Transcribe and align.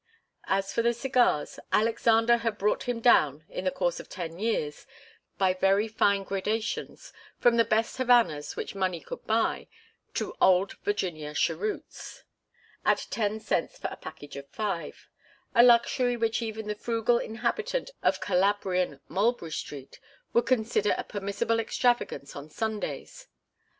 As 0.47 0.73
for 0.73 0.81
the 0.81 0.95
cigars, 0.95 1.59
Alexander 1.71 2.37
had 2.37 2.57
brought 2.57 2.85
him 2.89 3.01
down, 3.01 3.45
in 3.47 3.65
the 3.65 3.69
course 3.69 3.99
of 3.99 4.09
ten 4.09 4.39
years, 4.39 4.87
by 5.37 5.53
very 5.53 5.87
fine 5.87 6.23
gradations, 6.23 7.13
from 7.37 7.55
the 7.55 7.63
best 7.63 7.97
Havanas 7.97 8.55
which 8.55 8.73
money 8.73 8.99
could 8.99 9.23
buy 9.27 9.67
to 10.15 10.33
'old 10.41 10.73
Virginia 10.83 11.35
cheroots,' 11.35 12.23
at 12.83 13.05
ten 13.11 13.39
cents 13.39 13.77
for 13.77 13.89
a 13.89 13.95
package 13.95 14.35
of 14.37 14.47
five, 14.49 15.07
a 15.53 15.61
luxury 15.61 16.17
which 16.17 16.41
even 16.41 16.65
the 16.67 16.73
frugal 16.73 17.19
inhabitant 17.19 17.91
of 18.01 18.19
Calabrian 18.19 19.01
Mulberry 19.07 19.51
Street 19.51 19.99
would 20.33 20.47
consider 20.47 20.95
a 20.97 21.03
permissible 21.03 21.59
extravagance 21.59 22.35
on 22.35 22.49
Sundays. 22.49 23.27